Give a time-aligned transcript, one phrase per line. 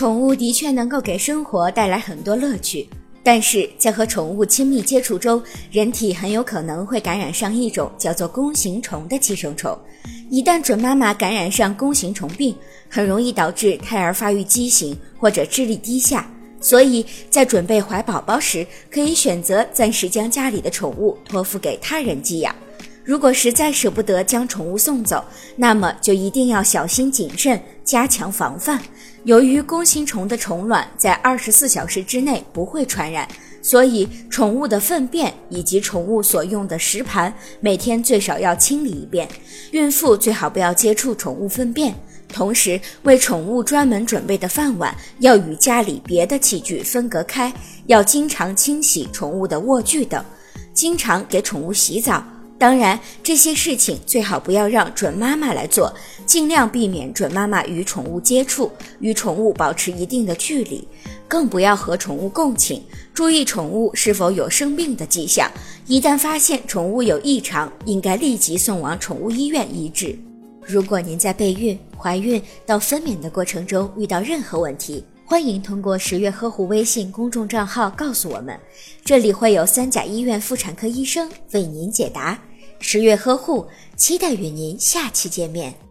[0.00, 2.88] 宠物的确能够给生活带来很多乐趣，
[3.22, 9.78] 但是在和宠物亲密接触中，人体很有可能会感染上一种叫做弓形虫的寄生虫。
[10.30, 12.56] 一旦准妈妈感染上弓形虫病，
[12.88, 16.26] 很容易导致胎儿发育畸形或者智力低下。
[16.62, 22.56] 所以在准备怀宝宝时，可以选择暂时将家里的宠物托付给他人寄养。
[23.10, 25.24] 如果实在舍不得将宠物送走，
[25.56, 28.80] 那么就一定要小心谨慎，加强防范。
[29.24, 33.26] 由于弓形虫的虫卵在二十四小时之内不会传染，
[33.60, 39.28] 所以宠物的粪便以及宠物所用的食盘每天最少要清理一遍。
[39.72, 41.92] 孕妇最好不要接触宠物粪便。
[42.32, 47.52] 同时，为宠物专门准备的饭碗要与家里别的器具分隔开，
[47.86, 50.24] 要经常清洗宠物的卧具等，
[50.72, 52.22] 经常给宠物洗澡。
[52.60, 55.90] 当然，这些事情最好不要让准妈妈来做，
[56.26, 60.86] 尽量避免准妈妈与宠物接触，与宠物保持一定的距离，
[61.26, 62.82] 更不要和宠物共寝。
[63.14, 65.50] 注意宠物是否有生病的迹象，
[65.86, 70.14] 一旦发现宠物有异常，应该立即送往宠物医院医治。
[70.62, 78.54] 如果您在备孕、怀孕到分娩的过程中遇到任何问题，欢迎通过十月呵护微信公众账号告诉我们，
[79.02, 82.38] 这里会有三甲医院妇产科医生为您解答。
[82.80, 85.89] 十月呵护，期待与您下期见面。